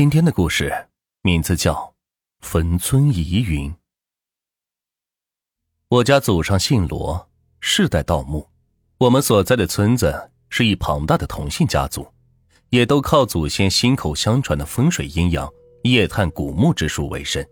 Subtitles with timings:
[0.00, 0.88] 今天的故事
[1.20, 1.74] 名字叫
[2.40, 3.70] 《坟村疑云》。
[5.88, 7.28] 我家祖上姓罗，
[7.60, 8.48] 世代盗墓。
[8.96, 12.08] 我们所在的村子是一庞大的同姓家族，
[12.70, 15.46] 也都靠祖先心口相传的风水阴阳、
[15.82, 17.46] 夜探古墓之术为生。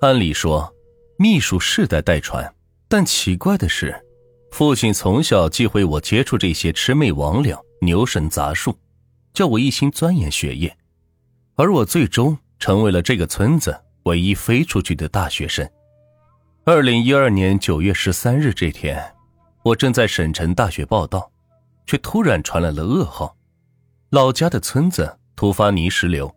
[0.00, 0.74] 按理说，
[1.18, 2.50] 秘术世代代传，
[2.88, 3.94] 但奇怪的是，
[4.52, 8.74] 父亲从小忌讳我接触这些魑魅魍魉、牛神杂术，
[9.34, 10.74] 叫我一心钻研学业。
[11.56, 15.68] 而我最终成为了这个村子唯一飞出去的大学生。
[16.64, 19.14] 二零一二年九月十三日这天，
[19.62, 21.30] 我正在省城大学报道，
[21.86, 23.36] 却突然传来了噩耗：
[24.10, 26.34] 老家的村子突发泥石流，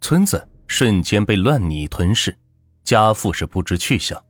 [0.00, 2.36] 村子瞬间被乱泥吞噬，
[2.82, 4.20] 家父是不知去向。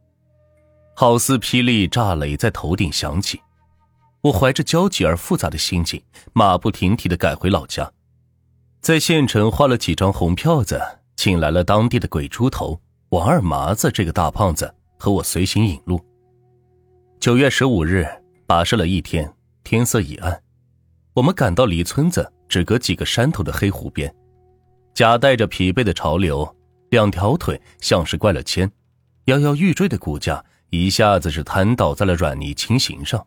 [0.94, 3.40] 好似霹雳炸雷在头顶响起，
[4.20, 6.02] 我怀着焦急而复杂的心情，
[6.34, 7.90] 马不停蹄的赶回老家。
[8.80, 10.80] 在县城画了几张红票子，
[11.16, 16.00] 请来了当地的鬼出头王二麻子这个大胖子和我随行引路。
[17.18, 18.06] 九月十五日，
[18.46, 19.30] 跋涉了一天，
[19.64, 20.40] 天色已暗，
[21.12, 24.14] 我们赶到离村子只隔几个山头的黑湖边，
[24.94, 26.56] 夹带着疲惫的潮流，
[26.90, 28.70] 两条腿像是灌了铅，
[29.24, 33.26] 摇摇欲坠的骨架一下子是瘫倒在了软泥青行上。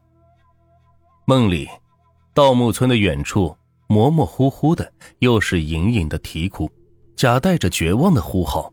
[1.26, 1.68] 梦里，
[2.34, 3.56] 盗墓村的远处。
[3.92, 4.90] 模模糊糊的，
[5.20, 6.72] 又是隐隐的啼哭，
[7.18, 8.72] 夹带着绝望的呼号。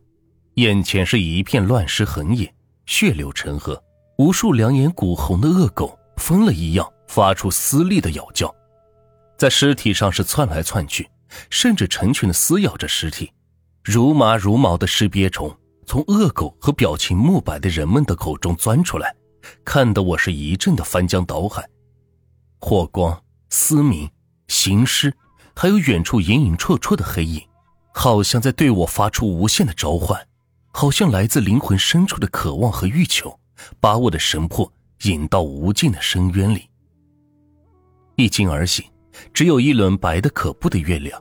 [0.55, 2.55] 眼前是一片乱尸横野，
[2.87, 3.83] 血流成河，
[4.19, 8.55] 无数两眼古红的恶狗疯了一样发出撕裂的咬叫，
[9.37, 11.11] 在尸体上是窜来窜去，
[11.51, 13.33] 甚至成群的撕咬着尸体。
[13.83, 15.53] 如麻如毛的尸鳖虫
[15.85, 19.13] 从恶狗和表情木白的人们的口中钻出来，
[19.65, 21.69] 看得我是一阵的翻江倒海。
[22.61, 24.09] 火光嘶鸣。
[24.69, 25.15] 行尸，
[25.57, 27.43] 还有远处隐隐绰绰的黑影，
[27.95, 30.29] 好像在对我发出无限的召唤，
[30.73, 33.41] 好像来自灵魂深处的渴望和欲求，
[33.81, 34.71] 把我的神魄
[35.05, 36.69] 引到无尽的深渊里。
[38.17, 38.85] 一惊而醒，
[39.33, 41.19] 只有一轮白的可怖的月亮。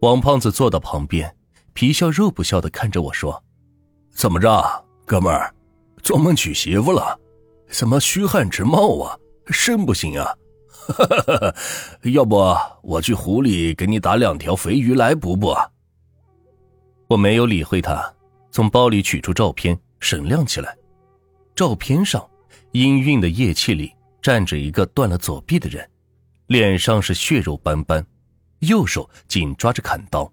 [0.00, 1.32] 王胖子坐到旁边，
[1.72, 3.40] 皮笑肉不笑的看着我说
[4.10, 5.54] ：“怎么着，哥们儿，
[6.02, 7.16] 做梦娶媳妇了？
[7.68, 9.16] 怎么虚汗直冒啊？
[9.52, 10.34] 肾不行啊？”
[10.88, 11.54] 哈哈，
[12.02, 15.54] 要不我去湖里给你打两条肥鱼来补补？
[17.08, 18.12] 我没有理会他，
[18.50, 20.76] 从包里取出照片，审亮起来。
[21.54, 22.28] 照片上，
[22.72, 23.92] 氤氲的液气里
[24.22, 25.88] 站着一个断了左臂的人，
[26.46, 28.04] 脸上是血肉斑斑，
[28.60, 30.30] 右手紧抓着砍刀。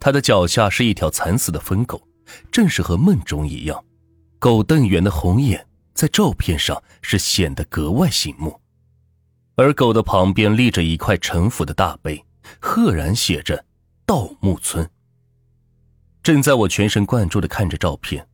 [0.00, 2.02] 他的脚下是一条惨死的疯狗，
[2.50, 3.84] 正是和梦中一样，
[4.38, 8.58] 狗瞪圆的红眼在照片上是显得格外醒目。
[9.54, 12.24] 而狗的旁边立着一块陈腐的大碑，
[12.60, 13.64] 赫然写着
[14.06, 14.88] “盗墓村”。
[16.22, 18.26] 正在我全神贯注的看着照片，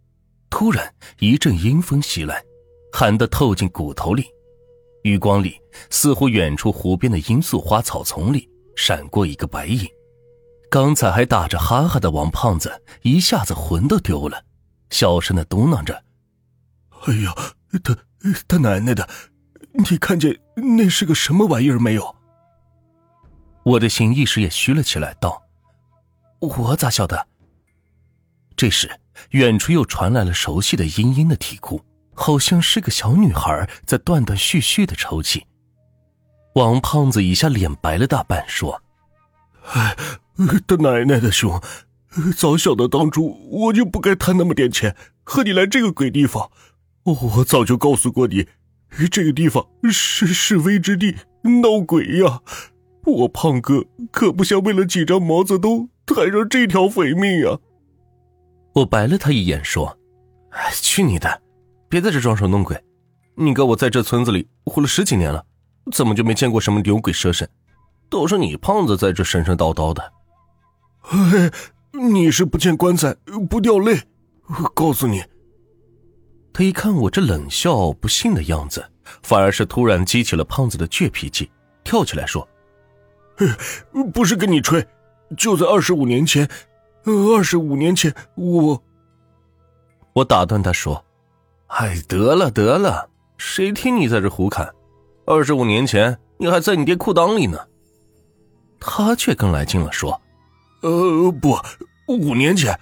[0.48, 2.44] 突然一阵阴风袭来，
[2.92, 4.26] 寒得透进骨头里。
[5.02, 9.88] 余光里，似乎远处湖边的罂粟花草丛里闪过一个白影。
[10.70, 14.44] 刚才还打着哈哈的王胖子一下子魂都丢了，
[14.90, 16.04] 小声的嘟囔着
[17.06, 17.34] ：“哎呀，
[17.82, 17.96] 他
[18.46, 19.08] 他奶奶的！”
[19.72, 20.36] 你看见
[20.76, 22.16] 那是个什么玩意儿没有？
[23.64, 25.42] 我的心一时也虚了起来，道
[26.40, 27.26] ：“我咋晓得？”
[28.56, 28.90] 这时，
[29.30, 31.80] 远处又传来了熟悉的嘤嘤的啼哭，
[32.14, 35.46] 好像是个小女孩在断断续续的抽泣。
[36.54, 38.82] 王胖子一下脸白了大半，说
[39.74, 39.94] ：“哎，
[40.66, 41.62] 他奶奶的熊，
[42.36, 46.50] 早晓得当初我就不该贪那么点钱和你来这个鬼地方，
[47.04, 48.48] 我早就告诉过你。”
[49.10, 52.40] 这个地方是是非之地，闹鬼呀！
[53.04, 57.58] 我胖哥可不想为了几张毛泽东摊上这条肥命呀！
[58.74, 59.96] 我白了他一眼，说
[60.50, 61.40] ：“哎，去你的！
[61.88, 62.78] 别在这装神弄鬼！
[63.34, 65.44] 你哥我在这村子里活了十几年了，
[65.92, 67.48] 怎么就没见过什么牛鬼蛇神？
[68.10, 70.12] 都是你胖子在这神神叨叨的。
[71.10, 71.50] 哎，
[71.92, 73.16] 你是不见棺材
[73.48, 74.00] 不掉泪！
[74.74, 75.22] 告诉你。”
[76.52, 78.84] 他一看我这冷笑不信的样子，
[79.22, 81.48] 反而是突然激起了胖子的倔脾气，
[81.84, 82.46] 跳起来说
[84.12, 84.84] ：“不是跟你吹，
[85.36, 86.48] 就在二十五年前，
[87.04, 88.82] 二十五年前我……”
[90.14, 91.04] 我打断他说
[91.68, 94.68] ：“哎，得了得了，谁听你在这胡侃？
[95.26, 97.58] 二十五年前你还在你爹裤裆里呢。”
[98.80, 100.20] 他却更来劲了，说
[100.82, 101.56] ：“呃，不，
[102.08, 102.76] 五年前，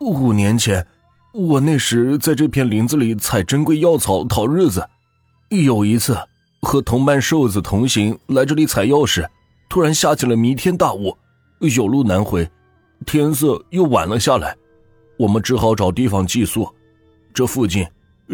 [0.00, 0.86] 五年前。”
[1.34, 4.88] 我那时在这片林子里采珍贵药草讨日子，
[5.48, 6.16] 有一次
[6.62, 9.28] 和同伴瘦子同行来这里采药时，
[9.68, 11.16] 突然下起了弥天大雾，
[11.58, 12.48] 有路难回，
[13.04, 14.56] 天色又晚了下来，
[15.18, 16.72] 我们只好找地方寄宿。
[17.34, 17.84] 这附近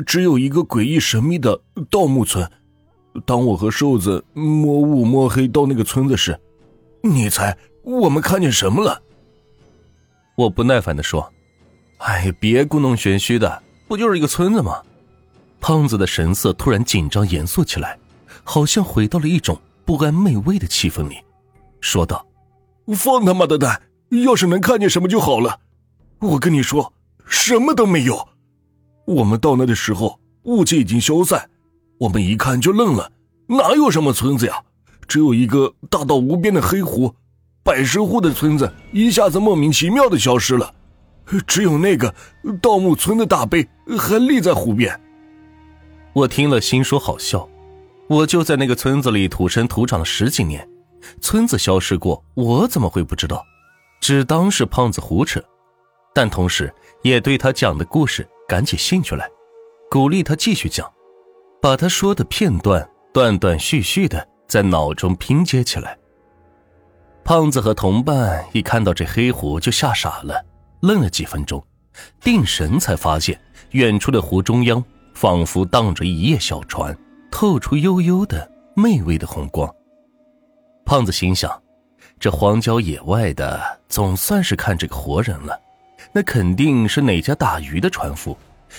[0.05, 1.59] 只有一个诡异神秘的
[1.89, 2.47] 盗墓村。
[3.25, 6.39] 当我和瘦子摸雾摸黑到那个村子时，
[7.03, 9.01] 你猜我们看见什么了？
[10.37, 11.33] 我不耐烦的说
[12.01, 14.81] ：“哎，别故弄玄虚的，不就是一个村子吗？”
[15.61, 17.99] 胖子的神色突然紧张严肃起来，
[18.43, 21.19] 好像回到了一种不安媚味的气氛里，
[21.81, 22.27] 说道
[22.97, 23.83] ：“放他妈的胆！
[24.25, 25.61] 要是能看见什么就好了。
[26.21, 26.93] 我跟你说，
[27.27, 28.29] 什么都没有。
[29.05, 31.51] 我们到那的时候，雾气已经消散。”
[32.01, 33.13] 我们一看就愣了，
[33.47, 34.63] 哪有什么村子呀？
[35.07, 37.15] 只有一个大到无边的黑湖，
[37.63, 40.75] 百十户的村子一下子莫名其妙的消失了，
[41.47, 42.15] 只有那个
[42.61, 43.69] 盗墓村的大碑
[43.99, 45.01] 还立在湖边。
[46.13, 47.49] 我听了心说好笑，
[48.09, 50.69] 我就在那个村子里土生土长了十几年，
[51.21, 53.45] 村子消失过，我怎么会不知道？
[54.01, 55.41] 只当是胖子胡扯，
[56.15, 56.73] 但同时
[57.03, 59.29] 也对他讲的故事感起兴趣来，
[59.91, 60.91] 鼓励他继续讲。
[61.63, 65.99] 把他说的片段断断续续的在脑中拼接起来。
[67.23, 70.43] 胖子和同伴一看到这黑虎就吓傻了，
[70.81, 71.63] 愣了几分钟，
[72.21, 73.41] 定神才发现
[73.71, 74.83] 远处的湖中央
[75.15, 76.97] 仿佛荡着一叶小船，
[77.31, 79.73] 透出悠悠的媚味的红光。
[80.85, 81.63] 胖子心想：
[82.19, 85.61] 这荒郊野外的，总算是看这个活人了，
[86.13, 88.37] 那肯定是哪家打鱼的船夫。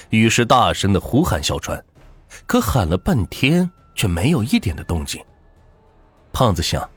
[0.10, 1.84] 于是大声的呼喊小船。
[2.48, 5.22] 可喊了半天，却没有一点的动静。
[6.32, 6.90] 胖子想，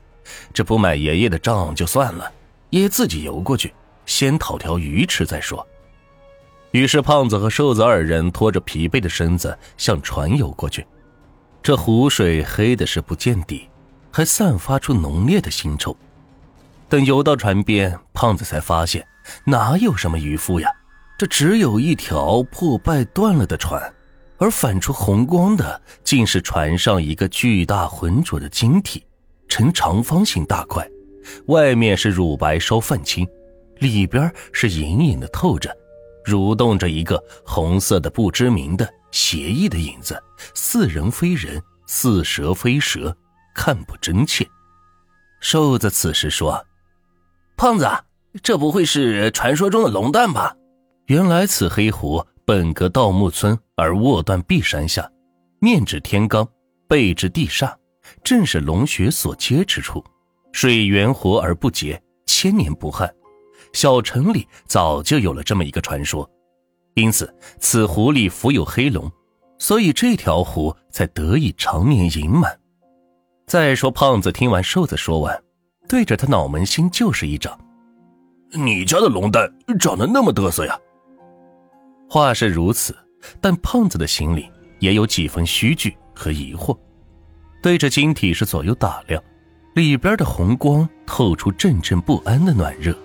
[0.53, 2.31] 这不买爷爷的账就算了，
[2.69, 3.73] 也自己游过去，
[4.05, 5.65] 先讨条鱼吃再说。
[6.71, 10.85] 于是，胖子和瘦子二人拖着疲惫的身子向船游过去。
[11.63, 13.69] 这湖水黑的是不见底，
[14.11, 15.95] 还散发出浓烈的腥臭。
[16.87, 19.05] 等游到船边，胖子才发现
[19.45, 20.69] 哪有什么渔夫呀，
[21.17, 23.81] 这只有一条破败断了的船。
[24.37, 29.01] 而反出红光的，竟是船上一个巨大浑浊的晶体，
[29.47, 30.85] 呈长方形大块，
[31.45, 33.25] 外面是乳白稍泛青，
[33.79, 35.75] 里边是隐隐的透着，
[36.25, 40.21] 蠕动着一个红色的不知名的邪异的影子，
[40.53, 43.15] 似人非人，似蛇非蛇，
[43.53, 44.47] 看不真切。
[45.39, 46.65] 瘦子此时说
[47.57, 47.87] ：“胖子，
[48.41, 50.55] 这不会是传说中的龙蛋吧？
[51.07, 55.09] 原来此黑湖。”本隔盗墓村而卧断壁山下，
[55.59, 56.47] 面指天罡，
[56.87, 57.73] 背至地煞，
[58.23, 60.05] 正是龙穴所接之处。
[60.51, 63.11] 水源活而不竭，千年不旱。
[63.75, 66.27] 小城里早就有了这么一个传说，
[66.93, 69.11] 因此此湖里伏有黑龙，
[69.59, 72.57] 所以这条湖才得以常年盈满。
[73.45, 75.37] 再说，胖子听完瘦子说完，
[75.89, 77.59] 对着他脑门心就是一掌
[78.55, 80.79] ：“你家的龙蛋长得那么得瑟呀！”
[82.09, 82.95] 话是如此，
[83.41, 84.49] 但胖子的心里
[84.79, 86.77] 也有几分虚惧和疑惑，
[87.61, 89.21] 对着晶体是左右打量，
[89.73, 92.97] 里边的红光透出阵阵不安的暖热，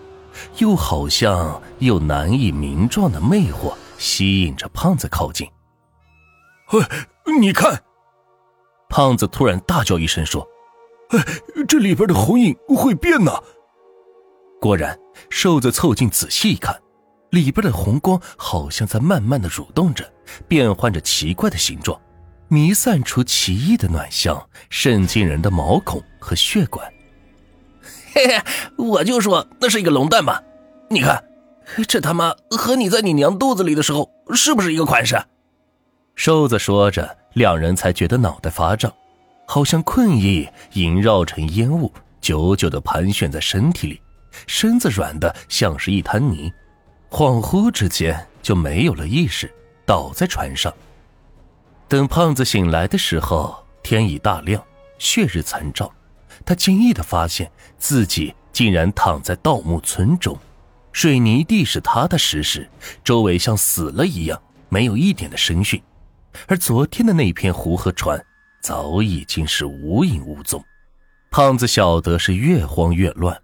[0.58, 5.46] 又好像又难以名状的魅惑，吸引着胖子靠近。
[6.68, 7.06] 哎，
[7.40, 7.82] 你看！
[8.88, 10.46] 胖子突然大叫一声说
[11.10, 11.24] ：“哎，
[11.68, 13.32] 这里边的红影会变呢！”
[14.60, 14.98] 果然，
[15.30, 16.80] 瘦子凑近仔细一看。
[17.30, 20.12] 里边的红光好像在慢慢的蠕动着，
[20.48, 22.00] 变换着奇怪的形状，
[22.48, 26.92] 弥散出奇异的暖香，渗进人的毛孔和血管。
[28.12, 28.42] 嘿嘿，
[28.76, 30.42] 我就说那是一个龙蛋吧？
[30.88, 31.22] 你看，
[31.86, 35.22] 这他妈和你在你娘肚子里的时候是不是一个款式？
[36.16, 38.92] 瘦子说着，两人才觉得脑袋发胀，
[39.46, 44.00] 好像困意萦绕成烟雾，久久的盘旋在身体里，
[44.46, 46.52] 身子软的像是一滩泥。
[47.08, 49.52] 恍惚之间就没有了意识，
[49.86, 50.72] 倒在船上。
[51.88, 54.62] 等胖子醒来的时候，天已大亮，
[54.98, 55.92] 血日残照。
[56.44, 60.38] 他惊异的发现自己竟然躺在盗墓村中，
[60.92, 62.68] 水泥地是踏踏实实，
[63.04, 65.80] 周围像死了一样，没有一点的声讯。
[66.46, 68.24] 而昨天的那片湖和船，
[68.62, 70.64] 早已经是无影无踪。
[71.30, 73.40] 胖子晓得是越慌越乱。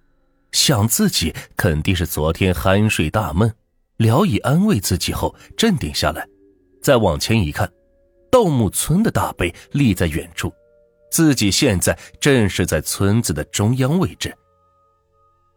[0.53, 3.53] 想自己肯定是昨天酣睡大梦，
[3.99, 6.27] 聊以安慰自己后镇定下来，
[6.81, 7.71] 再往前一看，
[8.31, 10.53] 盗墓村的大碑立在远处，
[11.11, 14.37] 自己现在正是在村子的中央位置。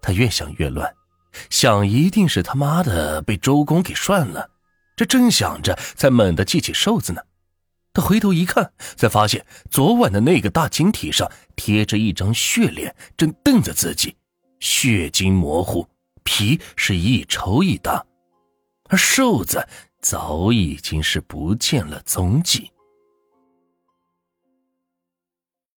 [0.02, 0.94] 他越想越乱，
[1.50, 4.50] 想一定是他妈的被周公给涮了。
[4.96, 7.22] 这正想着，才猛地记起瘦子呢。
[7.94, 14.16] 他回头一看，才发现昨晚的那个大晶体上贴着一张血脸，正瞪着自己。
[14.60, 15.88] 血筋模糊，
[16.24, 18.06] 皮是一抽一搭，
[18.90, 19.66] 而瘦子
[20.02, 22.72] 早已经是不见了踪迹。